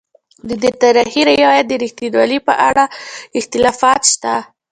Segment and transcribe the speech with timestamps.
[0.49, 2.83] ددې تاریخي روایت د رښتینوالي په اړه
[3.39, 4.33] اختلافات شته.